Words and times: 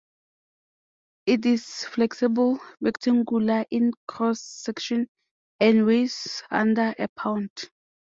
It 1.27 1.45
is 1.45 1.85
flexible, 1.85 2.59
rectangular 2.79 3.65
in 3.69 3.91
cross 4.07 4.41
section, 4.41 5.07
and 5.59 5.85
weighs 5.85 6.41
under 6.49 6.95
a 6.97 7.07
pound. 7.09 7.51